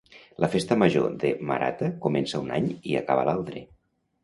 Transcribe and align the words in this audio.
La 0.43 0.47
Festa 0.53 0.77
Major 0.83 1.05
de 1.25 1.31
Marata 1.51 1.91
comença 2.07 2.41
un 2.47 2.51
any 2.59 2.73
i 2.95 2.99
acaba 3.05 3.29
l'altre 3.31 3.65